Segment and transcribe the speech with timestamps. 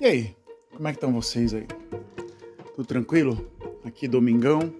[0.00, 0.34] E aí,
[0.74, 1.66] como é que estão vocês aí?
[2.74, 3.46] Tudo tranquilo?
[3.84, 4.72] Aqui domingão.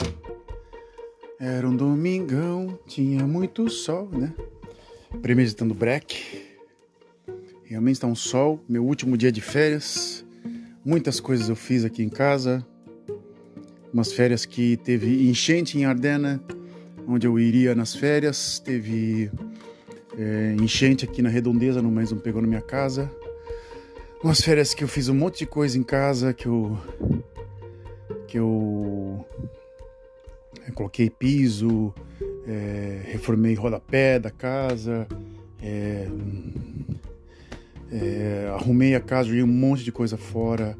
[1.39, 4.33] Era um domingão, tinha muito sol, né?
[5.21, 6.57] Premeditando break.
[7.65, 10.25] Realmente está um sol, meu último dia de férias.
[10.83, 12.67] Muitas coisas eu fiz aqui em casa.
[13.93, 16.43] Umas férias que teve enchente em Ardena,
[17.07, 18.59] onde eu iria nas férias.
[18.59, 19.31] Teve
[20.17, 23.13] é, enchente aqui na redondeza, no mais um pegou na minha casa.
[24.23, 26.79] Umas férias que eu fiz um monte de coisa em casa, que eu.
[28.29, 29.25] que eu.
[30.67, 31.95] eu coloquei piso,
[32.47, 35.09] é, reformei rodapé da casa,
[35.63, 36.07] é,
[37.91, 40.77] é, arrumei a casa, joguei um monte de coisa fora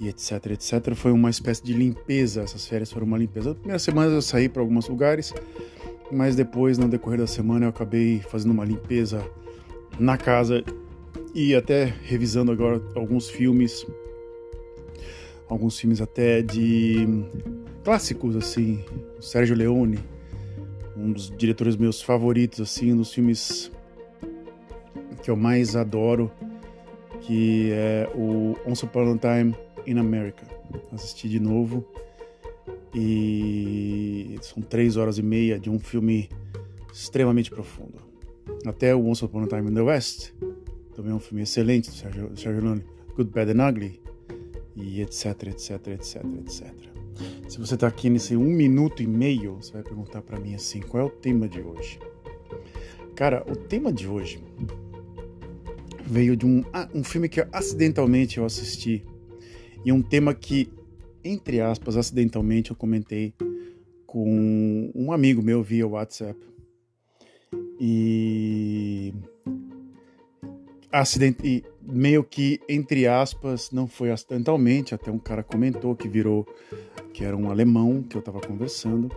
[0.00, 0.92] e etc, etc.
[0.96, 3.50] Foi uma espécie de limpeza, essas férias foram uma limpeza.
[3.50, 5.32] Na primeira semana eu saí para alguns lugares,
[6.10, 9.24] mas depois, no decorrer da semana, eu acabei fazendo uma limpeza
[10.00, 10.64] na casa
[11.34, 13.86] e até revisando agora alguns filmes,
[15.48, 17.06] alguns filmes até de
[17.82, 18.84] clássicos assim,
[19.20, 19.98] Sérgio Leone,
[20.96, 23.70] um dos diretores meus favoritos assim, um dos filmes
[25.22, 26.30] que eu mais adoro,
[27.20, 29.54] que é o Once Upon a Time
[29.86, 30.46] in America.
[30.92, 31.86] Assisti de novo
[32.94, 36.28] e são três horas e meia de um filme
[36.92, 37.94] extremamente profundo.
[38.66, 40.32] Até o Once Upon a Time in the West,
[40.94, 42.84] também é um filme excelente do Sergio, Sergio Leone,
[43.16, 44.00] Good, Bad and Ugly,
[44.76, 46.72] e etc, etc, etc, etc.
[47.48, 50.80] Se você está aqui nesse um minuto e meio, você vai perguntar para mim assim,
[50.80, 51.98] qual é o tema de hoje?
[53.14, 54.42] Cara, o tema de hoje
[56.06, 59.04] veio de um, ah, um filme que acidentalmente eu assisti
[59.84, 60.72] e um tema que,
[61.22, 63.34] entre aspas, acidentalmente eu comentei
[64.06, 66.38] com um amigo meu via WhatsApp.
[67.78, 69.12] E
[70.92, 76.46] acidente, meio que entre aspas, não foi acidentalmente, até um cara comentou que virou
[77.14, 79.10] que era um alemão que eu estava conversando.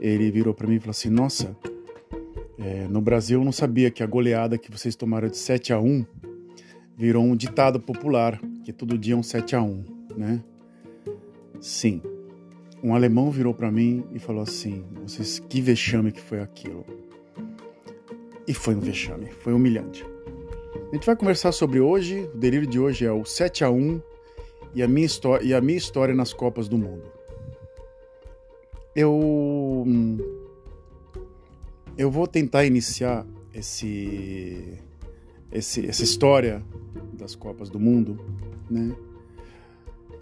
[0.00, 1.56] Ele virou para mim e falou assim: "Nossa,
[2.58, 5.80] é, no Brasil eu não sabia que a goleada que vocês tomaram de 7 a
[5.80, 6.04] 1
[6.96, 9.84] virou um ditado popular, que todo dia é um 7 a 1,
[10.16, 10.44] né?
[11.60, 12.02] Sim.
[12.82, 16.84] Um alemão virou para mim e falou assim: "Vocês que vexame que foi aquilo?"
[18.46, 20.04] E foi um vexame, foi humilhante.
[20.90, 24.00] A gente vai conversar sobre hoje, o delírio de hoje é o 7 a 1
[24.74, 27.02] e a minha história e a minha história nas Copas do Mundo.
[28.96, 29.84] Eu
[31.96, 34.78] eu vou tentar iniciar esse,
[35.52, 36.64] esse essa história
[37.12, 38.18] das Copas do Mundo,
[38.70, 38.96] né?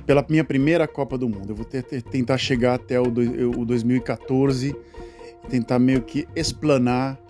[0.05, 1.51] Pela minha primeira Copa do Mundo.
[1.51, 4.75] Eu vou ter, ter, tentar chegar até o, do, o 2014
[5.45, 7.21] e tentar meio que explanar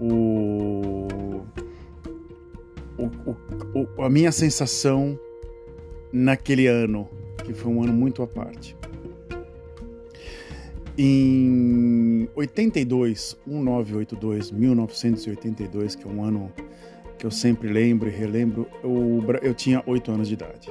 [0.00, 1.01] o
[3.26, 3.36] o,
[3.78, 5.18] o, a minha sensação
[6.12, 7.08] naquele ano,
[7.44, 8.76] que foi um ano muito à parte.
[10.96, 16.52] Em 82, 1982, 1982, que é um ano
[17.18, 20.70] que eu sempre lembro e relembro, eu, eu tinha oito anos de idade.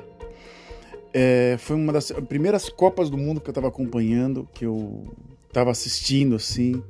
[1.13, 5.11] É, foi uma das primeiras Copas do Mundo que eu estava acompanhando, que eu
[5.47, 6.81] estava assistindo assim,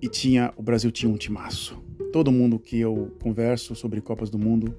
[0.00, 1.85] e tinha o Brasil tinha um timaço
[2.16, 4.74] todo mundo que eu converso sobre Copas do Mundo,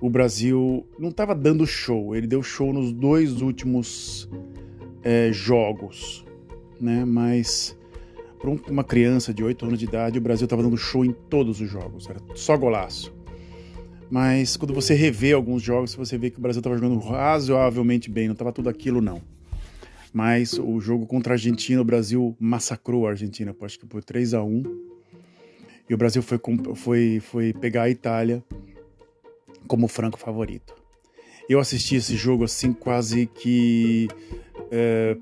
[0.00, 2.16] o Brasil não estava dando show.
[2.16, 4.28] Ele deu show nos dois últimos
[5.00, 6.24] é, jogos,
[6.80, 7.04] né?
[7.04, 7.78] Mas
[8.40, 11.60] para uma criança de 8 anos de idade, o Brasil estava dando show em todos
[11.60, 12.10] os jogos.
[12.10, 13.14] Era só golaço.
[14.10, 18.26] Mas quando você revê alguns jogos, você vê que o Brasil estava jogando razoavelmente bem.
[18.26, 19.22] Não estava tudo aquilo, não.
[20.12, 24.34] Mas o jogo contra a Argentina, o Brasil massacrou a Argentina, acho que por 3
[24.34, 24.93] a 1
[25.88, 26.40] e o Brasil foi,
[26.74, 28.42] foi, foi pegar a Itália
[29.66, 30.74] como franco favorito.
[31.48, 34.08] Eu assisti esse jogo assim, quase que
[34.70, 35.16] é,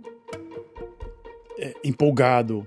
[1.59, 2.67] é, empolgado,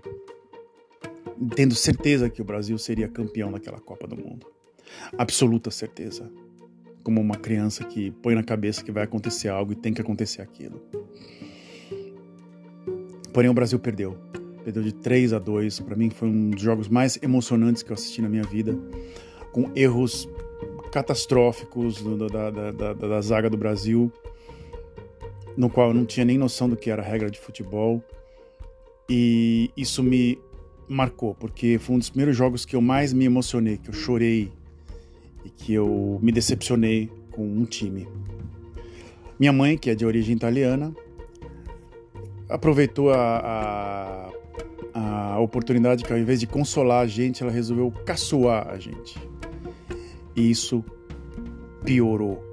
[1.55, 4.45] tendo certeza que o Brasil seria campeão daquela Copa do Mundo.
[5.17, 6.29] Absoluta certeza.
[7.01, 10.41] Como uma criança que põe na cabeça que vai acontecer algo e tem que acontecer
[10.41, 10.81] aquilo.
[13.33, 14.17] Porém, o Brasil perdeu
[14.65, 15.81] perdeu de 3 a 2.
[15.81, 18.75] Para mim foi um dos jogos mais emocionantes que eu assisti na minha vida,
[19.51, 20.27] com erros
[20.91, 24.11] catastróficos da, da, da, da, zaga do Brasil,
[25.55, 28.03] no qual eu não tinha nem noção do que era a regra de futebol.
[29.07, 30.39] E isso me
[30.89, 34.51] marcou, porque foi um dos primeiros jogos que eu mais me emocionei, que eu chorei
[35.43, 38.07] e que eu me decepcionei com um time.
[39.39, 40.95] Minha mãe, que é de origem italiana,
[42.49, 44.44] aproveitou a, a
[45.05, 49.17] a oportunidade que ao invés de consolar a gente, ela resolveu caçoar a gente.
[50.35, 50.83] E isso
[51.83, 52.43] piorou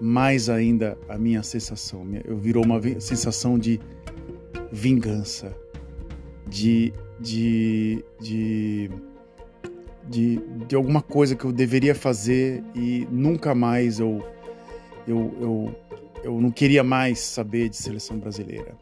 [0.00, 2.06] mais ainda a minha sensação.
[2.24, 3.80] Eu virou uma sensação de
[4.70, 5.56] vingança,
[6.46, 8.90] de, de, de,
[10.08, 14.22] de, de alguma coisa que eu deveria fazer e nunca mais eu,
[15.08, 15.76] eu, eu,
[16.22, 18.76] eu não queria mais saber de seleção brasileira.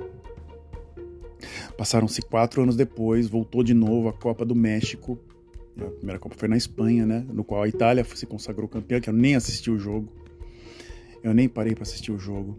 [1.77, 5.19] Passaram-se quatro anos depois, voltou de novo a Copa do México.
[5.77, 7.27] A primeira Copa foi na Espanha, né?
[7.33, 10.09] No qual a Itália se consagrou campeã, que eu nem assisti o jogo.
[11.23, 12.57] Eu nem parei para assistir o jogo.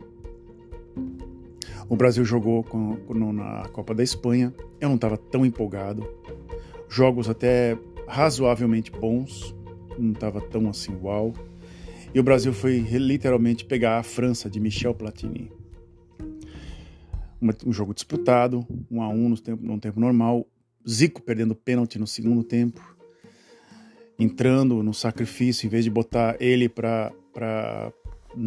[1.87, 4.53] O Brasil jogou com, com, na Copa da Espanha.
[4.81, 6.05] Eu não estava tão empolgado.
[6.89, 7.77] Jogos até
[8.07, 9.55] razoavelmente bons.
[9.97, 11.33] Não estava tão assim uau.
[12.13, 15.51] E o Brasil foi literalmente pegar a França de Michel Platini
[17.65, 20.45] um jogo disputado, um a um no tempo, no tempo normal.
[20.87, 22.79] Zico perdendo pênalti no segundo tempo,
[24.19, 27.11] entrando no sacrifício, em vez de botar ele para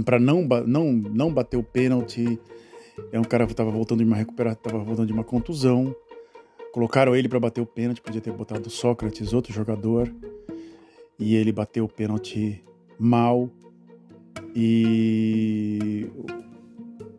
[0.05, 2.39] para não, não, não bater o pênalti.
[3.13, 5.95] É um cara que estava voltando de uma recuperação, estava voltando de uma contusão.
[6.73, 10.13] Colocaram ele para bater o pênalti, podia ter botado Sócrates, outro jogador.
[11.19, 12.63] E ele bateu o pênalti
[12.99, 13.51] mal.
[14.55, 16.07] E,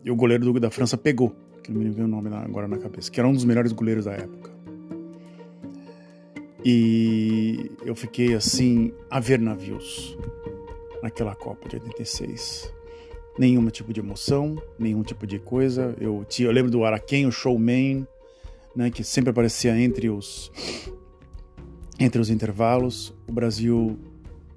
[0.03, 1.35] e o goleiro da França pegou
[1.69, 4.05] que não me vem o nome agora na cabeça, que era um dos melhores goleiros
[4.05, 4.51] da época.
[6.65, 10.17] E eu fiquei assim, a ver navios
[11.01, 12.73] naquela Copa de 86.
[13.37, 15.95] Nenhum tipo de emoção, nenhum tipo de coisa.
[16.01, 18.05] Eu, tinha, eu lembro do Araquém, o showman,
[18.75, 20.51] né, que sempre aparecia entre os,
[21.99, 23.15] entre os intervalos.
[23.27, 23.97] O Brasil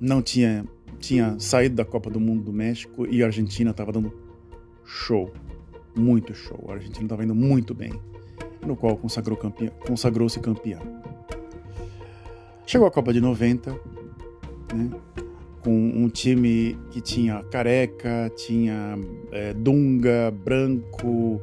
[0.01, 0.65] não tinha,
[0.99, 4.13] tinha saído da Copa do Mundo do México e a Argentina estava dando
[4.85, 5.31] show
[5.95, 6.65] muito show.
[6.69, 7.93] A Argentina estava indo muito bem,
[8.65, 10.81] no qual consagrou campeão, consagrou-se campeão.
[12.67, 13.71] Chegou a Copa de 90,
[14.75, 14.91] né,
[15.63, 18.99] com um time que tinha Careca, tinha
[19.31, 21.41] é, Dunga, Branco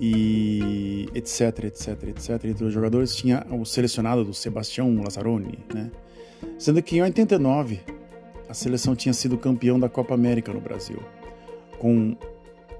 [0.00, 2.44] e etc, etc, etc.
[2.44, 5.90] Entre os jogadores tinha o selecionado do Sebastião Lazzaroni, né?
[6.58, 7.80] Sendo que em 89
[8.48, 11.00] a seleção tinha sido campeão da Copa América no Brasil,
[11.78, 12.16] com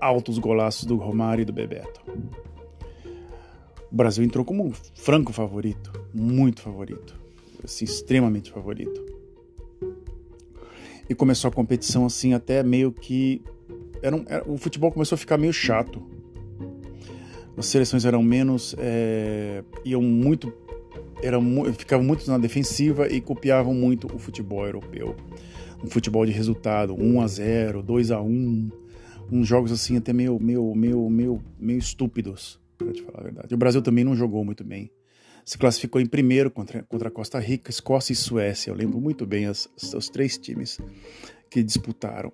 [0.03, 2.03] altos golaços do Romário e do Bebeto.
[3.91, 7.15] O Brasil entrou como um franco favorito, muito favorito,
[7.63, 9.01] assim, extremamente favorito.
[11.09, 13.43] E começou a competição assim, até meio que.
[14.03, 16.03] Era, um, era o futebol começou a ficar meio chato.
[17.57, 18.75] As seleções eram menos.
[18.79, 20.53] É, iam muito.
[21.23, 21.45] Eram,
[21.75, 25.15] ficavam muito na defensiva e copiavam muito o futebol europeu.
[25.85, 28.82] Um futebol de resultado, 1 a 0 2 a 1
[29.33, 33.55] uns jogos assim até meio, meio, meio, meio, meio estúpidos, para te falar a verdade.
[33.55, 34.91] O Brasil também não jogou muito bem.
[35.45, 38.71] Se classificou em primeiro contra, contra Costa Rica, Escócia e Suécia.
[38.71, 40.79] Eu lembro muito bem as, os três times
[41.51, 42.33] que disputaram.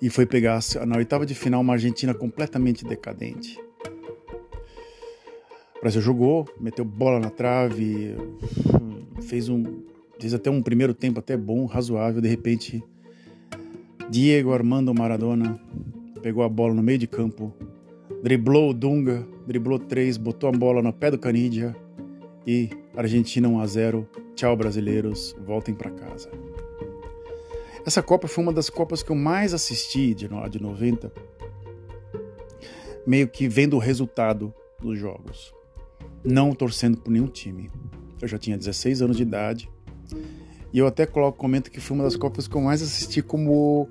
[0.00, 3.58] E foi pegar na oitava de final uma Argentina completamente decadente.
[5.76, 8.14] O Brasil jogou, meteu bola na trave,
[9.22, 9.82] fez um
[10.18, 12.82] fez até um primeiro tempo até bom, razoável, de repente
[14.14, 15.60] Diego Armando Maradona
[16.22, 17.52] pegou a bola no meio de campo,
[18.22, 21.74] driblou o Dunga, driblou três, botou a bola no pé do Canidia
[22.46, 24.08] e Argentina 1 a 0.
[24.36, 26.30] Tchau brasileiros, voltem para casa.
[27.84, 31.12] Essa Copa foi uma das Copas que eu mais assisti de, de 90,
[33.04, 35.52] meio que vendo o resultado dos jogos,
[36.24, 37.68] não torcendo por nenhum time.
[38.22, 39.68] Eu já tinha 16 anos de idade
[40.74, 43.88] e eu até coloco, comento que foi uma das Copas que eu mais assisti como,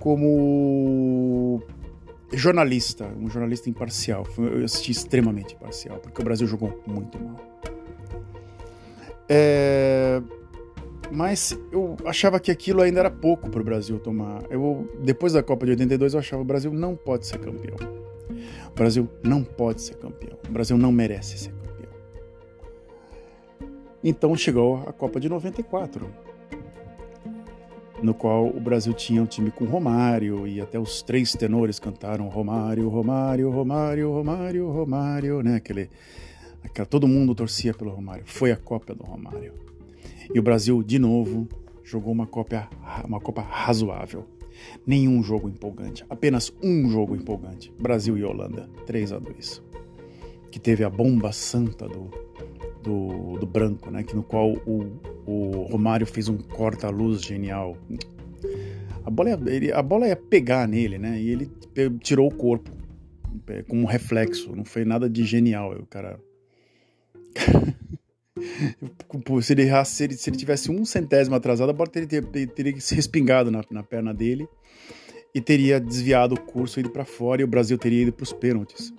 [0.00, 1.62] como
[2.32, 4.26] jornalista, um jornalista imparcial.
[4.38, 7.36] Eu assisti extremamente imparcial, porque o Brasil jogou muito mal.
[9.28, 10.22] É,
[11.12, 14.42] mas eu achava que aquilo ainda era pouco para o Brasil tomar.
[14.48, 17.76] Eu, depois da Copa de 82, eu achava que o Brasil não pode ser campeão.
[18.70, 20.38] O Brasil não pode ser campeão.
[20.48, 21.55] O Brasil não merece ser.
[24.02, 26.08] Então chegou a Copa de 94,
[28.02, 32.28] no qual o Brasil tinha um time com Romário e até os três tenores cantaram
[32.28, 35.56] Romário, Romário, Romário, Romário, Romário, né?
[35.56, 35.90] Aquele,
[36.62, 38.24] aquela, todo mundo torcia pelo Romário.
[38.26, 39.54] Foi a Copa do Romário.
[40.32, 41.48] E o Brasil, de novo,
[41.82, 42.68] jogou uma Copa,
[43.04, 44.26] uma Copa razoável.
[44.86, 47.72] Nenhum jogo empolgante, apenas um jogo empolgante.
[47.78, 49.62] Brasil e Holanda, 3 a 2
[50.50, 52.10] Que teve a bomba santa do
[52.86, 54.04] do, do branco, né?
[54.04, 57.76] Que no qual o, o Romário fez um corta-luz genial.
[59.04, 61.20] A bola, ia, ele, a bola ia pegar nele, né?
[61.20, 61.50] E ele
[62.00, 62.70] tirou o corpo
[63.48, 64.54] é, como um reflexo.
[64.54, 65.72] Não foi nada de genial.
[65.72, 66.20] O cara.
[69.42, 72.80] se ele se ele, se ele tivesse um centésimo atrasado, a bola teria, teria, teria
[72.80, 74.48] se respingado na, na perna dele
[75.34, 78.32] e teria desviado o curso, ido para fora e o Brasil teria ido para os
[78.32, 78.92] pênaltis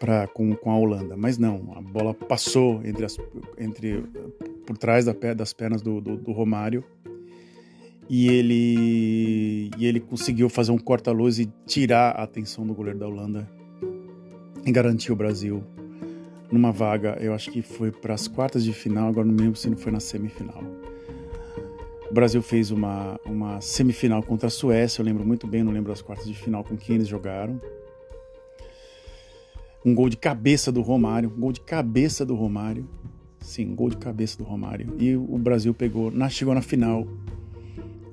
[0.00, 1.16] pra, com, com a Holanda.
[1.16, 3.16] Mas não, a bola passou entre, as,
[3.58, 4.02] entre
[4.66, 6.82] por trás da, das pernas do, do, do Romário
[8.08, 13.06] e ele, e ele conseguiu fazer um corta-luz e tirar a atenção do goleiro da
[13.06, 13.48] Holanda
[14.66, 15.62] e garantir o Brasil
[16.50, 19.70] numa vaga, eu acho que foi para as quartas de final, agora não lembro se
[19.70, 20.64] não foi na semifinal.
[22.10, 25.92] O Brasil fez uma, uma semifinal contra a Suécia, eu lembro muito bem, não lembro
[25.92, 27.60] as quartas de final com quem eles jogaram.
[29.84, 32.88] Um gol de cabeça do Romário, um gol de cabeça do Romário.
[33.40, 34.94] Sim, um gol de cabeça do Romário.
[34.98, 37.06] E o Brasil pegou, chegou na final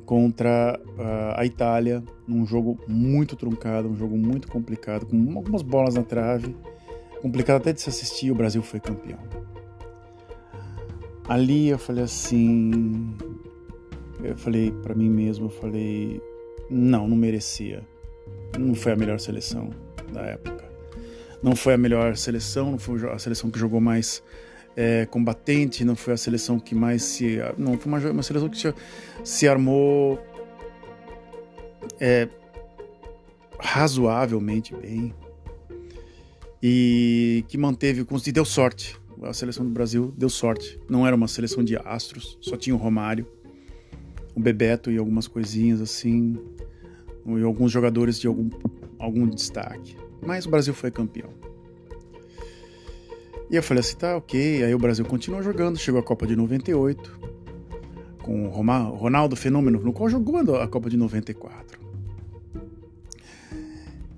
[0.06, 5.96] contra uh, a Itália, num jogo muito truncado, um jogo muito complicado, com algumas bolas
[5.96, 6.56] na trave
[7.22, 9.20] complicado até de se assistir, o Brasil foi campeão.
[11.28, 13.14] Ali eu falei assim,
[14.24, 16.22] eu falei para mim mesmo, eu falei,
[16.70, 17.86] não, não merecia.
[18.58, 19.70] Não foi a melhor seleção
[20.12, 20.67] da época.
[21.42, 24.24] Não foi a melhor seleção, não foi a seleção que jogou mais
[24.76, 27.38] é, combatente, não foi a seleção que mais se.
[27.58, 28.74] Não, foi uma, uma seleção que se,
[29.24, 30.20] se armou
[32.00, 32.28] é,
[33.60, 35.14] razoavelmente bem
[36.62, 39.00] e que manteve, e deu sorte.
[39.24, 40.80] A seleção do Brasil deu sorte.
[40.88, 43.28] Não era uma seleção de astros, só tinha o Romário,
[44.36, 46.38] o Bebeto e algumas coisinhas assim,
[47.26, 48.50] e alguns jogadores de algum,
[49.00, 49.98] algum destaque.
[50.22, 51.30] Mas o Brasil foi campeão.
[53.50, 54.64] E eu falei assim, tá ok.
[54.64, 57.20] Aí o Brasil continuou jogando, chegou a Copa de 98,
[58.22, 61.88] com o Ronaldo Fenômeno, no qual jogou a Copa de 94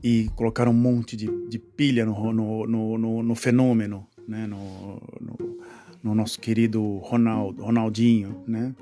[0.03, 4.47] e colocaram um monte de, de pilha no, no, no, no, no fenômeno, né?
[4.47, 5.59] No, no,
[6.01, 8.73] no, nosso querido Ronaldo, Ronaldinho, né?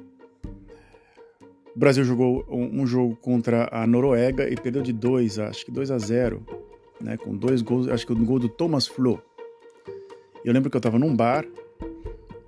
[1.76, 5.72] O Brasil jogou um, um, jogo contra a Noruega e perdeu de 2, acho que
[5.72, 6.44] 2 a 0,
[7.02, 7.18] né?
[7.18, 9.22] Com dois gols, acho que o gol do Thomas Flo.
[10.44, 11.46] Eu lembro que eu estava num bar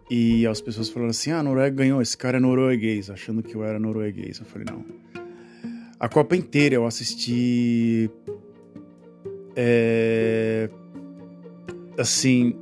[0.10, 3.56] e as pessoas falaram assim: ah, a Noruega ganhou, esse cara é norueguês, achando que
[3.56, 4.40] eu era norueguês.
[4.40, 4.86] Eu falei: não.
[6.00, 8.10] A Copa inteira eu assisti
[9.56, 10.70] é,
[11.98, 12.56] assim,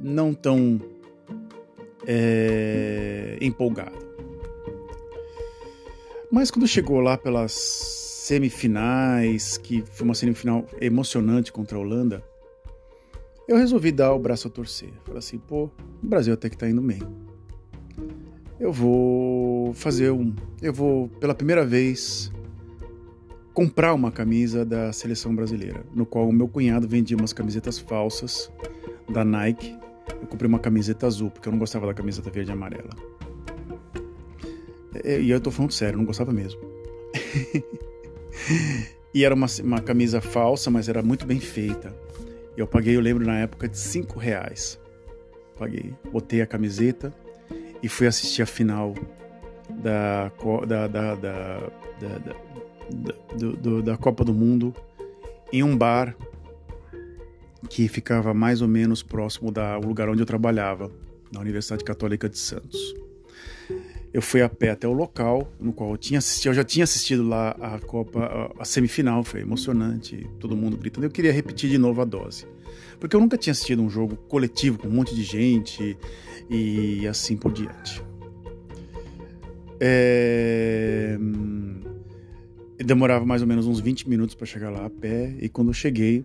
[0.00, 0.80] não tão
[2.06, 4.09] é, empolgado.
[6.30, 12.22] Mas quando chegou lá pelas semifinais, que foi uma semifinal emocionante contra a Holanda,
[13.48, 14.90] eu resolvi dar o braço a torcer.
[15.04, 17.00] Falei assim, pô, o Brasil até que tá indo bem.
[18.60, 20.32] Eu vou fazer um.
[20.62, 22.30] Eu vou, pela primeira vez,
[23.52, 28.52] comprar uma camisa da seleção brasileira, no qual o meu cunhado vendia umas camisetas falsas
[29.10, 29.76] da Nike.
[30.20, 32.90] Eu comprei uma camiseta azul, porque eu não gostava da camiseta verde e amarela.
[35.04, 36.60] E eu tô falando sério, não gostava mesmo.
[39.14, 41.94] e era uma, uma camisa falsa, mas era muito bem feita.
[42.56, 44.78] Eu paguei, eu lembro na época, de 5 reais.
[45.58, 47.12] Paguei, botei a camiseta
[47.82, 48.94] e fui assistir a final
[49.82, 50.30] da,
[50.66, 51.58] da, da, da,
[51.98, 52.36] da
[53.84, 54.74] da Copa do Mundo
[55.52, 56.16] em um bar
[57.68, 60.90] que ficava mais ou menos próximo do lugar onde eu trabalhava,
[61.32, 62.94] na Universidade Católica de Santos.
[64.12, 66.84] Eu fui a pé até o local no qual eu tinha assistido, eu já tinha
[66.84, 71.06] assistido lá a Copa, a, semifinal, foi emocionante, todo mundo gritando.
[71.06, 72.46] Eu queria repetir de novo a dose,
[72.98, 75.96] porque eu nunca tinha assistido um jogo coletivo com um monte de gente
[76.48, 78.02] e assim por diante.
[79.78, 81.16] É
[82.90, 85.74] demorava mais ou menos uns 20 minutos para chegar lá a pé, e quando eu
[85.74, 86.24] cheguei,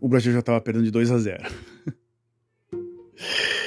[0.00, 1.44] o Brasil já estava perdendo de 2 a 0.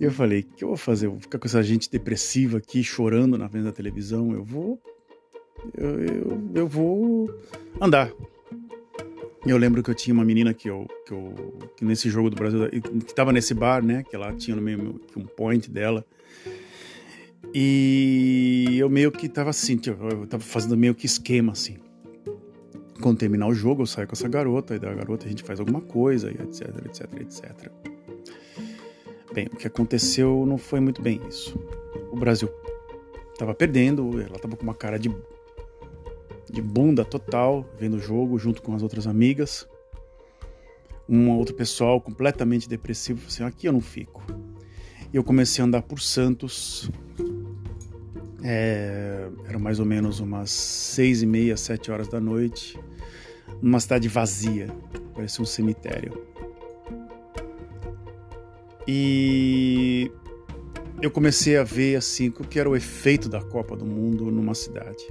[0.00, 1.06] e eu falei: o que eu vou fazer?
[1.06, 4.32] Eu vou ficar com essa gente depressiva aqui, chorando na frente da televisão?
[4.32, 4.80] Eu vou.
[5.76, 7.34] Eu, eu, eu vou
[7.80, 8.12] andar.
[9.46, 11.34] Eu lembro que eu tinha uma menina que eu, que eu
[11.76, 14.02] que nesse jogo do Brasil, que estava nesse bar, né?
[14.02, 16.04] Que ela tinha no meio um point dela.
[17.54, 21.78] E eu meio que tava assim, tipo, eu tava fazendo meio que esquema assim.
[23.00, 25.60] Quando terminar o jogo, eu saio com essa garota, e da garota a gente faz
[25.60, 27.97] alguma coisa, e etc, etc, etc.
[29.38, 31.56] Bem, o que aconteceu não foi muito bem isso.
[32.10, 32.48] O Brasil
[33.38, 35.14] tava perdendo, ela tava com uma cara de,
[36.50, 39.64] de bunda total, vendo o jogo junto com as outras amigas.
[41.08, 44.24] Um outro pessoal completamente depressivo, assim, aqui eu não fico.
[45.12, 46.90] E eu comecei a andar por Santos,
[48.42, 52.76] é, eram mais ou menos umas seis e meia, sete horas da noite,
[53.62, 54.66] numa cidade vazia,
[55.14, 56.26] parecia um cemitério.
[58.90, 60.10] E
[61.02, 64.54] eu comecei a ver assim o que era o efeito da Copa do Mundo numa
[64.54, 65.06] cidade.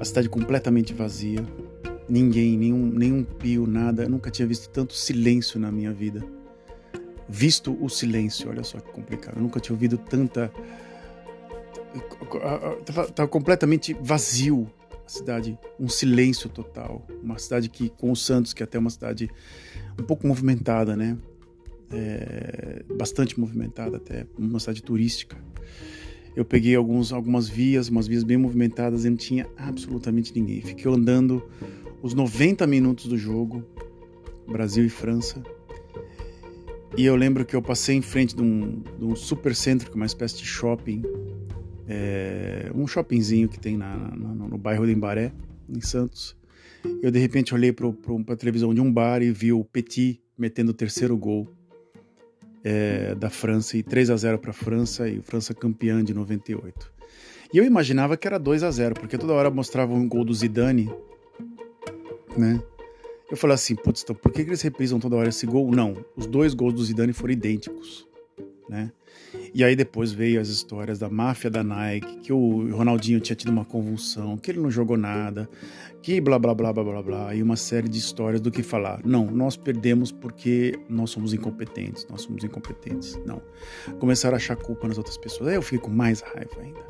[0.00, 1.46] A cidade completamente vazia,
[2.08, 4.04] ninguém, nenhum, nenhum pio, nada.
[4.04, 6.24] Eu nunca tinha visto tanto silêncio na minha vida.
[7.28, 9.36] Visto o silêncio, olha só que complicado.
[9.36, 10.50] Eu nunca tinha ouvido tanta.
[12.80, 14.66] Estava completamente vazio
[15.04, 17.06] a cidade, um silêncio total.
[17.22, 19.30] Uma cidade que, com o Santos, que é até uma cidade
[20.00, 21.18] um pouco movimentada, né?
[21.90, 25.36] É, bastante movimentada até, uma cidade turística.
[26.34, 30.60] Eu peguei alguns, algumas vias, umas vias bem movimentadas e não tinha absolutamente ninguém.
[30.60, 31.42] Fiquei andando
[32.02, 33.64] os 90 minutos do jogo,
[34.46, 35.42] Brasil e França.
[36.96, 39.96] E eu lembro que eu passei em frente de um, de um supercentro, que é
[39.96, 41.02] uma espécie de shopping,
[41.88, 45.32] é, um shoppingzinho que tem na, na, no bairro de Embaré,
[45.68, 46.36] em Santos.
[47.02, 50.70] Eu de repente olhei para a televisão de um bar e vi o Petit metendo
[50.70, 51.48] o terceiro gol
[52.68, 56.92] é, da França e 3 a 0 para a França e França campeã de 98.
[57.54, 60.34] E eu imaginava que era 2 a 0 porque toda hora mostrava um gol do
[60.34, 60.92] Zidane,
[62.36, 62.60] né?
[63.30, 65.70] Eu falei assim, putz, então por que, eles reprisam toda hora esse gol?
[65.70, 68.04] Não, os dois gols do Zidane foram idênticos,
[68.68, 68.90] né?
[69.56, 73.48] E aí depois veio as histórias da máfia da Nike, que o Ronaldinho tinha tido
[73.48, 75.48] uma convulsão, que ele não jogou nada,
[76.02, 79.00] que blá blá blá blá blá blá, e uma série de histórias do que falar.
[79.02, 83.18] Não, nós perdemos porque nós somos incompetentes, nós somos incompetentes.
[83.24, 83.40] Não.
[83.98, 85.48] Começaram a achar culpa nas outras pessoas.
[85.48, 86.84] Aí eu com mais raiva ainda.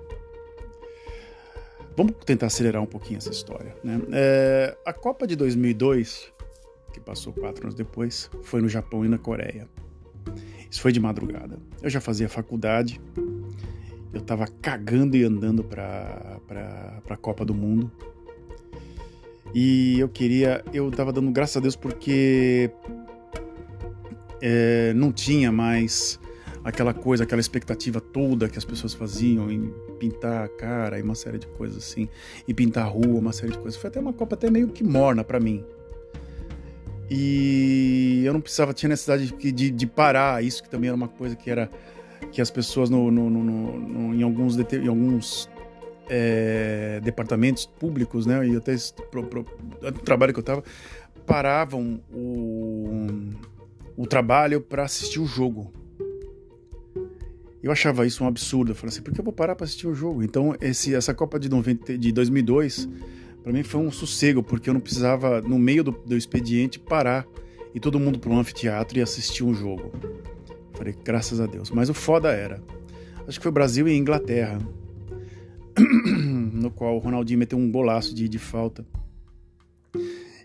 [1.96, 3.76] Vamos tentar acelerar um pouquinho essa história.
[3.84, 4.00] Né?
[4.10, 6.32] É, a Copa de 2002,
[6.92, 9.68] que passou quatro anos depois, foi no Japão e na Coreia.
[10.70, 11.58] Isso foi de madrugada.
[11.82, 13.00] Eu já fazia faculdade,
[14.12, 17.90] eu tava cagando e andando pra, pra Copa do Mundo.
[19.54, 22.70] E eu queria, eu tava dando graças a Deus porque
[24.40, 26.18] é, não tinha mais
[26.62, 31.14] aquela coisa, aquela expectativa toda que as pessoas faziam em pintar a cara e uma
[31.14, 32.08] série de coisas assim,
[32.46, 33.80] e pintar a rua, uma série de coisas.
[33.80, 35.64] Foi até uma Copa até meio que morna para mim.
[37.08, 41.08] E eu não precisava, tinha necessidade de, de, de, parar, isso que também era uma
[41.08, 41.70] coisa que era
[42.32, 43.44] que as pessoas no, no, no,
[43.78, 45.48] no em alguns, em alguns
[46.08, 48.74] é, departamentos públicos, né, e até
[49.10, 49.44] pro, pro,
[50.04, 50.64] trabalho que eu estava,
[51.24, 53.08] paravam o,
[53.96, 55.72] o trabalho para assistir o jogo.
[57.62, 58.70] Eu achava isso um absurdo.
[58.70, 60.22] Eu falei assim, por que eu vou parar para assistir o jogo?
[60.22, 62.88] Então, esse, essa Copa de, 90, de 2002
[63.46, 67.24] para mim foi um sossego, porque eu não precisava, no meio do, do expediente, parar
[67.72, 69.92] e todo mundo para um anfiteatro e assistir um jogo.
[70.72, 71.70] Falei, graças a Deus.
[71.70, 72.60] Mas o foda era,
[73.24, 74.58] acho que foi Brasil e Inglaterra,
[75.78, 78.84] no qual o Ronaldinho meteu um golaço de, de falta.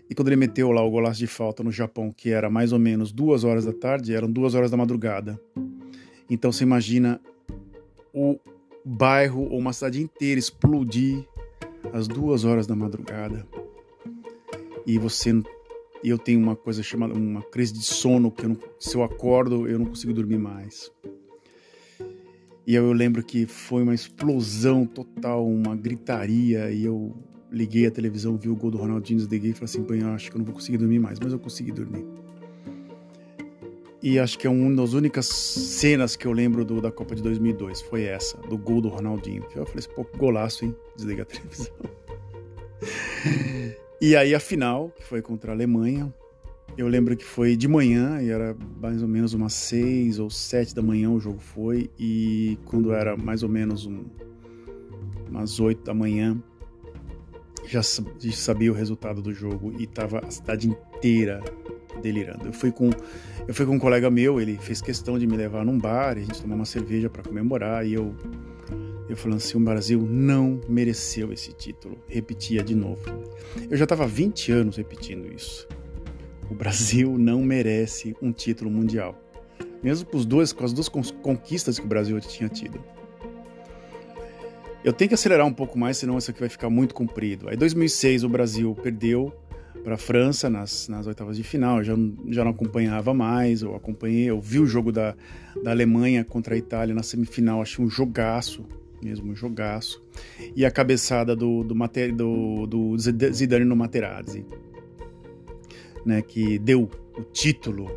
[0.08, 2.78] E quando ele meteu lá o golaço de falta no Japão, que era mais ou
[2.78, 5.40] menos duas horas da tarde, eram duas horas da madrugada.
[6.30, 7.20] Então você imagina
[8.14, 8.38] o
[8.84, 11.26] bairro ou uma cidade inteira explodir
[11.92, 13.46] às duas horas da madrugada.
[14.86, 15.32] E você
[16.04, 19.68] eu tenho uma coisa chamada uma crise de sono que eu não, se eu acordo
[19.68, 20.90] eu não consigo dormir mais.
[22.66, 27.14] E eu, lembro que foi uma explosão total uma gritaria e eu
[27.50, 30.36] liguei a televisão vi o gol do Ronaldinho desliguei e falei assim eu acho que
[30.36, 32.06] eu não vou conseguir dormir mais mas eu consegui dormir
[34.02, 37.22] e acho que é uma das únicas cenas que eu lembro do, da Copa de
[37.22, 39.44] 2002 foi essa, do gol do Ronaldinho.
[39.54, 40.74] Eu falei assim, pô, golaço, hein?
[40.96, 41.72] Desliga a televisão.
[44.00, 46.12] e aí a final, que foi contra a Alemanha,
[46.76, 50.74] eu lembro que foi de manhã, e era mais ou menos umas seis ou sete
[50.74, 54.04] da manhã o jogo foi, e quando era mais ou menos um,
[55.28, 56.42] umas oito da manhã,
[57.64, 61.40] já sabia o resultado do jogo e tava a cidade inteira
[62.00, 62.46] delirando.
[62.46, 62.90] Eu fui com
[63.46, 66.20] eu fui com um colega meu, ele fez questão de me levar num bar, a
[66.20, 68.14] gente tomou uma cerveja para comemorar e eu
[69.08, 71.98] eu falando assim, o Brasil não mereceu esse título.
[72.08, 73.02] Repetia de novo.
[73.68, 75.68] Eu já estava 20 anos repetindo isso.
[76.48, 79.20] O Brasil não merece um título mundial.
[79.82, 82.82] Mesmo com, os dois, com as duas conquistas que o Brasil tinha tido.
[84.84, 87.48] Eu tenho que acelerar um pouco mais, senão isso aqui vai ficar muito comprido.
[87.48, 89.32] Aí, 2006, o Brasil perdeu
[89.82, 91.78] para a França nas, nas oitavas de final.
[91.78, 91.94] Eu já,
[92.28, 95.14] já não acompanhava mais, eu acompanhei, eu vi o jogo da,
[95.62, 98.64] da Alemanha contra a Itália na semifinal, achei um jogaço,
[99.02, 100.02] mesmo um jogaço.
[100.54, 101.74] E a cabeçada do, do,
[102.14, 104.46] do, do Zidane no Materazzi,
[106.04, 107.90] né, que deu o título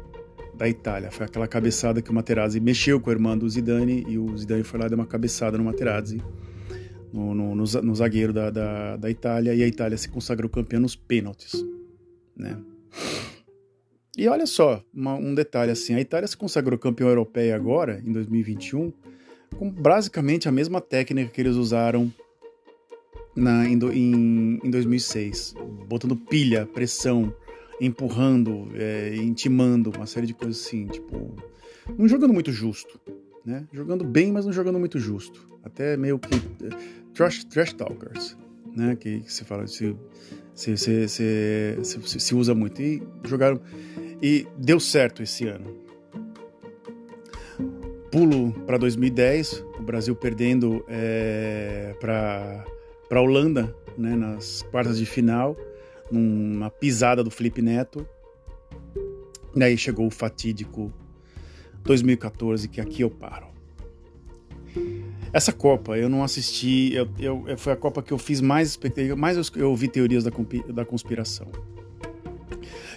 [0.53, 1.11] da Itália.
[1.11, 4.63] Foi aquela cabeçada que o Materazzi mexeu com o irmão do Zidane e o Zidane
[4.63, 6.21] foi lá e deu uma cabeçada no Materazzi.
[7.15, 10.97] No, no, no, zagueiro da, da, da Itália e a Itália se consagrou campeã nos
[10.97, 11.63] pênaltis
[12.35, 12.57] né?
[14.17, 18.11] E olha só, uma, um detalhe assim, a Itália se consagrou campeã europeia agora, em
[18.11, 18.91] 2021,
[19.57, 22.11] com basicamente a mesma técnica que eles usaram
[23.35, 25.55] na, em, em, em 2006,
[25.87, 27.33] botando pilha, pressão,
[27.79, 31.35] empurrando, é, intimando, uma série de coisas assim, tipo,
[31.97, 32.97] não jogando muito justo,
[33.45, 33.67] né?
[33.71, 35.47] Jogando bem, mas não jogando muito justo.
[35.63, 36.69] Até meio que é,
[37.13, 38.37] trash, trash talkers,
[38.75, 38.95] né?
[38.95, 39.95] Que, se fala, se,
[40.53, 42.81] se, se, se, se, usa muito.
[42.81, 43.61] E jogaram.
[44.21, 45.85] E deu certo esse ano.
[48.11, 52.63] Pulo para 2010, o Brasil perdendo é, para
[53.11, 55.55] a Holanda né, nas quartas de final,
[56.09, 58.07] numa pisada do Felipe Neto.
[59.53, 60.93] E aí chegou o fatídico
[61.85, 63.47] 2014, que aqui eu paro.
[65.31, 69.15] Essa Copa eu não assisti, eu, eu, foi a Copa que eu fiz mais expectativa,
[69.15, 70.31] mais eu, eu ouvi teorias da,
[70.73, 71.47] da conspiração.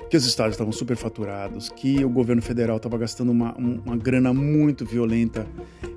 [0.09, 4.87] Que os estados estavam superfaturados, que o governo federal estava gastando uma, uma grana muito
[4.87, 5.47] violenta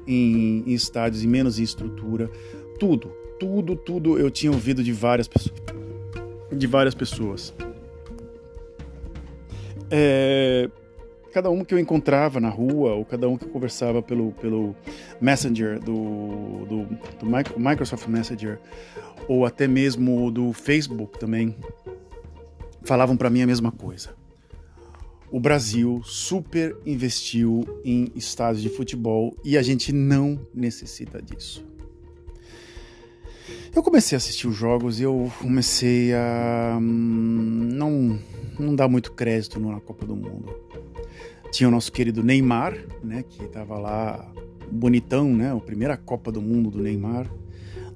[0.05, 2.29] em, em estádios e menos em estrutura.
[2.77, 5.61] Tudo, tudo, tudo eu tinha ouvido de várias pessoas.
[6.51, 7.53] De várias pessoas.
[9.89, 10.69] É,
[11.31, 14.75] cada um que eu encontrava na rua, ou cada um que eu conversava pelo, pelo
[15.19, 16.85] Messenger, do, do,
[17.19, 18.59] do Microsoft Messenger,
[19.27, 21.55] ou até mesmo do Facebook também,
[22.83, 24.09] falavam para mim a mesma coisa.
[25.31, 31.65] O Brasil super investiu em estádios de futebol e a gente não necessita disso.
[33.73, 38.19] Eu comecei a assistir os jogos e eu comecei a hum, não,
[38.59, 40.53] não dar muito crédito na Copa do Mundo.
[41.51, 44.31] Tinha o nosso querido Neymar, né, que estava lá
[44.71, 47.29] bonitão, né, a primeira Copa do Mundo do Neymar,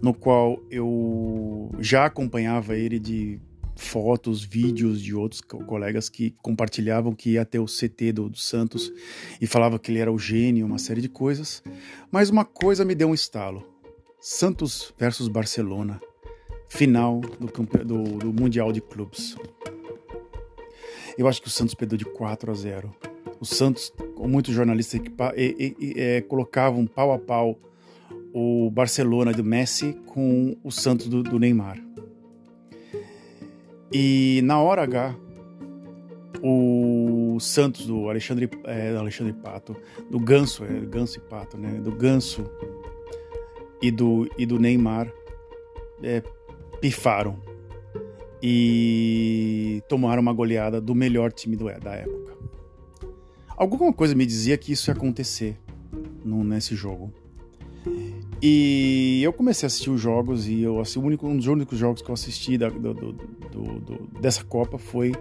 [0.01, 3.39] no qual eu já acompanhava ele de
[3.77, 8.91] fotos, vídeos de outros colegas que compartilhavam que ia ter o CT do, do Santos
[9.39, 11.63] e falava que ele era o gênio, uma série de coisas.
[12.11, 13.63] Mas uma coisa me deu um estalo:
[14.19, 15.99] Santos versus Barcelona,
[16.69, 17.47] final do,
[17.83, 19.35] do, do Mundial de Clubes.
[21.17, 22.95] Eu acho que o Santos perdeu de 4 a 0
[23.45, 24.99] o Santos, com muitos jornalistas
[25.37, 27.59] e, e, é, colocavam pau a pau
[28.33, 31.81] o Barcelona do Messi com o Santos do, do Neymar.
[33.93, 35.15] E na hora H,
[36.43, 39.75] o Santos do Alexandre, é, Alexandre Pato,
[40.09, 41.79] do Ganso, é, Ganso e Pato, né?
[41.79, 42.49] Do Ganso
[43.81, 45.11] e do, e do Neymar
[46.03, 46.21] é,
[46.81, 47.39] pifaram
[48.41, 52.24] e tomaram uma goleada do melhor time do, da época.
[53.57, 55.57] Alguma coisa me dizia que isso ia acontecer
[56.23, 57.13] no, nesse jogo.
[58.41, 62.01] E eu comecei a assistir os jogos e eu assim, único, um dos únicos jogos
[62.01, 65.13] que eu assisti da, do, do, do, dessa Copa foi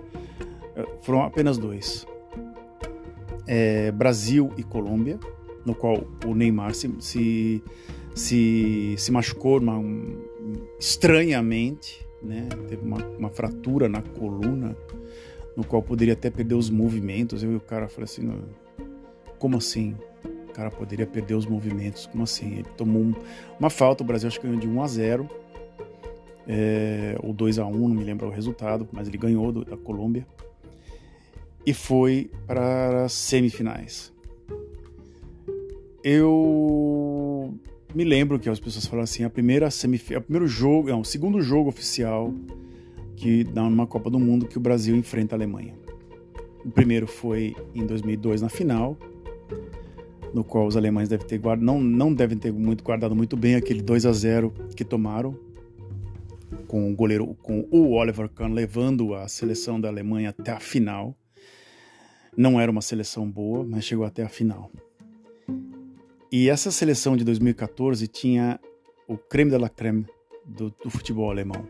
[0.74, 2.06] eh, foram apenas dois.
[3.46, 5.20] É, Brasil e Colômbia,
[5.64, 7.62] no qual o Neymar se, se,
[8.14, 10.20] se, se machucou uma, um,
[10.80, 12.48] estranhamente, né?
[12.68, 14.76] teve uma, uma fratura na coluna
[15.56, 17.42] no qual poderia até perder os movimentos.
[17.42, 18.30] Eu e o cara falei assim,
[19.38, 19.94] como assim?
[20.48, 22.54] O cara poderia perder os movimentos, como assim?
[22.54, 23.14] Ele tomou um,
[23.58, 25.28] uma falta, o Brasil acho que ganhou de 1 a 0
[26.46, 29.76] é, ou 2 a 1 não me lembro o resultado, mas ele ganhou do, da
[29.76, 30.26] Colômbia
[31.66, 34.12] e foi para as semifinais.
[36.02, 37.54] Eu
[37.94, 41.04] me lembro que as pessoas falaram assim, a primeira semifinal, o primeiro jogo, não, o
[41.04, 42.32] segundo jogo oficial
[43.24, 45.74] que numa Copa do Mundo que o Brasil enfrenta a Alemanha.
[46.62, 48.98] O primeiro foi em 2002 na final,
[50.34, 53.54] no qual os alemães devem ter guardado, não, não devem ter muito guardado muito bem
[53.54, 55.34] aquele 2 a 0 que tomaram
[56.68, 61.16] com o goleiro com o Oliver Kahn levando a seleção da Alemanha até a final.
[62.36, 64.70] Não era uma seleção boa, mas chegou até a final.
[66.30, 68.60] E essa seleção de 2014 tinha
[69.08, 70.04] o creme de la creme
[70.44, 71.66] do, do futebol alemão.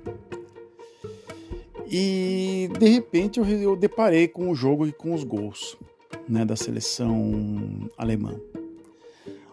[1.91, 5.77] E de repente eu, eu deparei com o jogo e com os gols
[6.29, 8.35] né, da seleção alemã.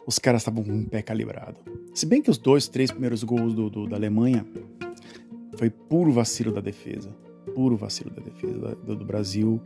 [0.05, 1.57] Os caras estavam com o pé calibrado.
[1.93, 4.45] Se bem que os dois, três primeiros gols do, do, da Alemanha
[5.57, 7.13] foi puro vacilo da defesa.
[7.53, 9.61] Puro vacilo da defesa do, do Brasil.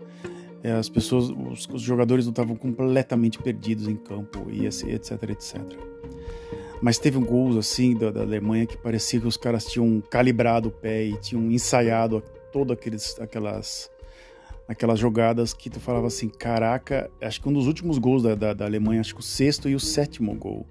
[0.64, 5.62] É, as pessoas, os, os jogadores não estavam completamente perdidos em campo, e etc, etc.
[6.82, 10.70] Mas teve um gol assim da, da Alemanha que parecia que os caras tinham calibrado
[10.70, 12.24] o pé e tinham ensaiado
[12.56, 13.92] todas aqueles, aquelas,
[14.66, 18.54] aquelas jogadas que tu falava assim, caraca, acho que um dos últimos gols da, da,
[18.54, 20.66] da Alemanha, acho que o sexto e o sétimo gol,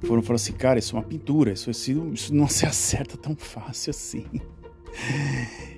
[0.00, 3.36] foram, foram assim, cara, isso é uma pintura, isso, isso, isso não se acerta tão
[3.36, 4.26] fácil assim.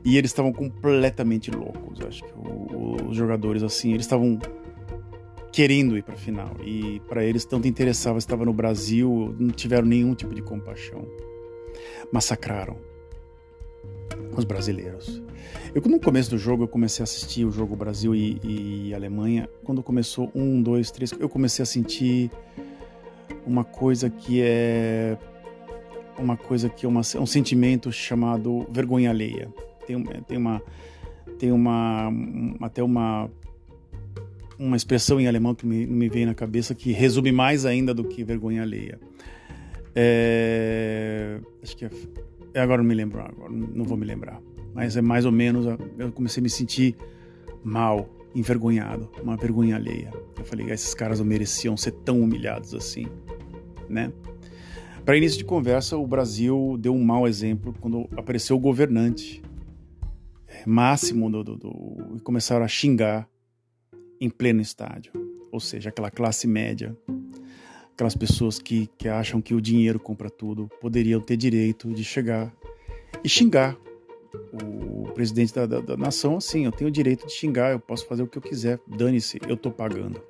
[0.02, 2.00] E eles estavam completamente loucos.
[2.00, 2.32] Acho que
[3.06, 4.38] os jogadores, assim, eles estavam
[5.52, 6.56] querendo ir para final.
[6.64, 11.06] E para eles tanto interessava, estava no Brasil, não tiveram nenhum tipo de compaixão.
[12.10, 12.93] Massacraram
[14.36, 15.22] os brasileiros.
[15.74, 19.48] Eu, no começo do jogo, eu comecei a assistir o jogo Brasil e, e Alemanha.
[19.64, 22.30] Quando começou um, dois, três, eu comecei a sentir
[23.46, 25.18] uma coisa que é
[26.16, 29.48] uma coisa que é uma, um sentimento chamado vergonha alheia.
[29.86, 30.62] Tem, tem uma
[31.38, 32.10] tem uma
[32.60, 33.28] até uma
[34.58, 38.04] uma expressão em alemão que me, me veio na cabeça que resume mais ainda do
[38.04, 38.98] que vergonha alheia.
[39.96, 41.90] É, acho que é,
[42.60, 44.40] agora não me lembro, agora não vou me lembrar,
[44.74, 45.66] mas é mais ou menos.
[45.98, 46.96] Eu comecei a me sentir
[47.62, 50.10] mal, envergonhado, uma vergonha alheia.
[50.38, 53.06] Eu falei, esses caras não mereciam ser tão humilhados assim,
[53.88, 54.12] né?
[55.04, 59.42] Para início de conversa, o Brasil deu um mau exemplo quando apareceu o governante
[60.48, 63.28] é, máximo do, do, do, e começaram a xingar
[64.18, 65.12] em pleno estádio,
[65.52, 66.96] ou seja, aquela classe média,
[67.94, 72.52] aquelas pessoas que, que acham que o dinheiro compra tudo, poderiam ter direito de chegar
[73.22, 73.76] e xingar
[74.52, 78.06] o presidente da, da, da nação assim, eu tenho o direito de xingar, eu posso
[78.06, 80.20] fazer o que eu quiser, dane-se, eu tô pagando.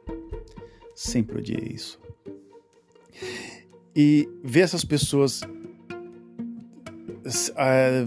[0.94, 1.98] Sempre odiei isso
[3.94, 5.42] e ver essas pessoas
[7.56, 8.06] a,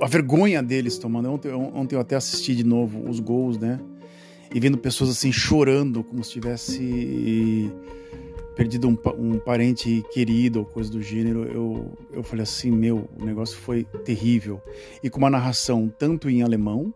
[0.00, 1.30] a vergonha deles tomando.
[1.30, 3.78] Ontem, ontem eu até assisti de novo os gols, né?
[4.54, 7.70] E vendo pessoas assim chorando, como se tivesse
[8.54, 11.44] perdido um, um parente querido ou coisa do gênero.
[11.44, 14.62] Eu, eu falei assim: meu, o negócio foi terrível.
[15.02, 16.94] E com uma narração tanto em alemão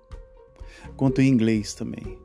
[0.96, 2.16] quanto em inglês também.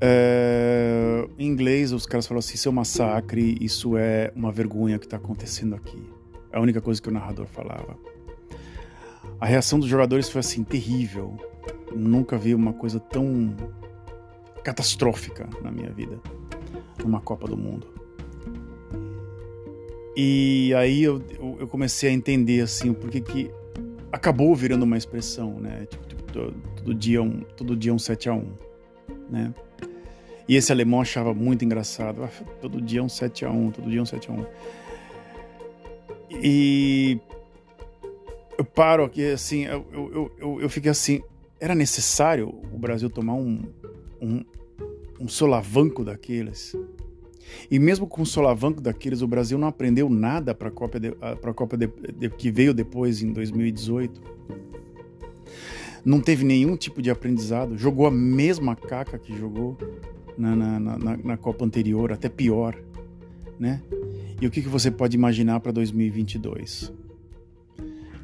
[0.00, 4.98] É, em inglês, os caras falam assim: isso é um massacre, isso é uma vergonha
[4.98, 6.02] que está acontecendo aqui.
[6.52, 7.96] É a única coisa que o narrador falava.
[9.40, 11.36] A reação dos jogadores foi assim: terrível.
[11.92, 13.54] Nunca vi uma coisa tão
[14.62, 16.18] catastrófica na minha vida,
[17.02, 17.86] numa Copa do Mundo.
[20.16, 21.20] E aí eu,
[21.58, 23.50] eu comecei a entender assim o porquê que
[24.12, 25.86] acabou virando uma expressão, né?
[25.90, 28.52] Tipo, tipo todo, todo, dia um, todo dia um 7 a 1,
[29.28, 29.54] né?
[30.48, 32.22] E esse alemão achava muito engraçado.
[32.22, 34.46] Ah, todo dia um 7 a 1 todo dia um 7 a 1
[36.30, 37.18] E
[38.56, 41.22] eu paro aqui, assim, eu, eu, eu, eu fiquei assim,
[41.60, 43.62] era necessário o Brasil tomar um,
[44.20, 44.44] um,
[45.20, 46.76] um solavanco daqueles?
[47.70, 51.14] E mesmo com o solavanco daqueles, o Brasil não aprendeu nada para a Copa, de,
[51.20, 54.20] a Copa de, de, que veio depois, em 2018.
[56.04, 57.78] Não teve nenhum tipo de aprendizado.
[57.78, 59.76] Jogou a mesma caca que jogou
[60.36, 62.76] na, na, na, na Copa anterior, até pior,
[63.58, 63.80] né?
[64.40, 66.92] E o que, que você pode imaginar para 2022?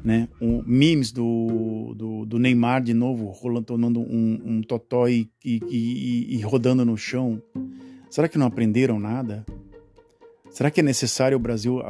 [0.03, 0.27] Né?
[0.41, 5.61] Um, memes do, do, do, Neymar de novo, rolando, tomando um, um totó e, e,
[5.69, 7.41] e, e rodando no chão.
[8.09, 9.45] Será que não aprenderam nada?
[10.49, 11.81] Será que é necessário o Brasil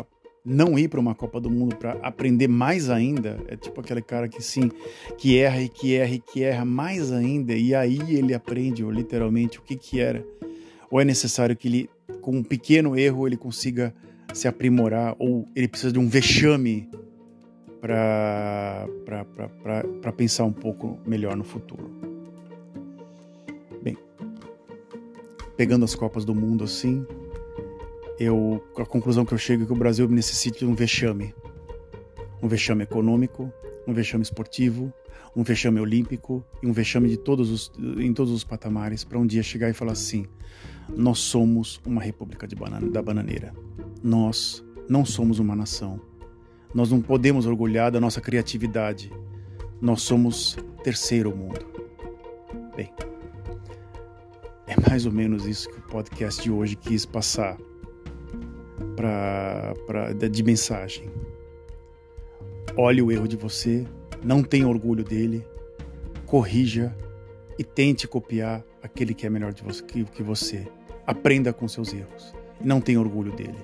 [0.43, 3.39] não ir para uma Copa do Mundo para aprender mais ainda.
[3.47, 4.71] É tipo aquele cara que sim,
[5.17, 9.59] que erra e que erra e que erra mais ainda e aí ele aprende literalmente
[9.59, 10.25] o que que era.
[10.89, 11.89] Ou é necessário que ele
[12.21, 13.93] com um pequeno erro ele consiga
[14.33, 16.89] se aprimorar ou ele precisa de um vexame
[17.81, 18.87] para
[20.15, 21.89] pensar um pouco melhor no futuro.
[23.81, 23.97] Bem,
[25.57, 27.05] pegando as Copas do Mundo assim,
[28.19, 31.33] eu, a conclusão que eu chego é que o Brasil necessita de um vexame.
[32.41, 33.51] Um vexame econômico,
[33.87, 34.93] um vexame esportivo,
[35.35, 39.25] um vexame olímpico e um vexame de todos os, em todos os patamares para um
[39.25, 40.27] dia chegar e falar assim:
[40.89, 43.53] nós somos uma república banana, da bananeira.
[44.03, 46.10] Nós não somos uma nação.
[46.73, 49.11] Nós não podemos orgulhar da nossa criatividade.
[49.79, 51.65] Nós somos terceiro mundo.
[52.75, 52.91] Bem,
[54.67, 57.57] é mais ou menos isso que o podcast de hoje quis passar
[58.95, 61.09] pra, pra, de mensagem.
[62.77, 63.85] Olhe o erro de você,
[64.23, 65.45] não tenha orgulho dele,
[66.25, 66.95] corrija
[67.59, 70.67] e tente copiar aquele que é melhor você, que, você.
[71.05, 73.57] Aprenda com seus erros não tenha orgulho dele.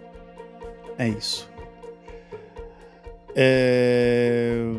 [0.97, 1.49] É isso.
[3.39, 4.73] É...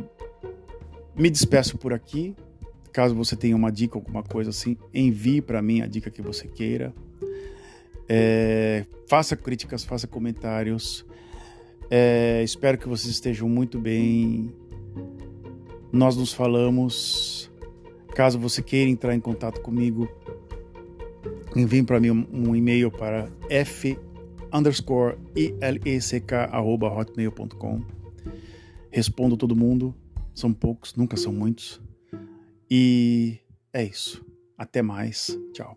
[1.14, 2.34] Me despeço por aqui.
[2.92, 6.48] Caso você tenha uma dica, alguma coisa assim, envie para mim a dica que você
[6.48, 6.92] queira.
[8.08, 11.06] É, faça críticas, faça comentários.
[11.90, 14.52] É, espero que vocês estejam muito bem.
[15.92, 17.50] Nós nos falamos.
[18.14, 20.08] Caso você queira entrar em contato comigo,
[21.54, 23.96] envie para mim um, e-mail para f
[24.52, 27.97] underscore ileck arroba hotmail.com
[28.90, 29.94] respondo todo mundo.
[30.34, 31.80] São poucos, nunca são muitos.
[32.70, 33.38] E
[33.72, 34.24] é isso.
[34.56, 35.36] Até mais.
[35.52, 35.76] Tchau.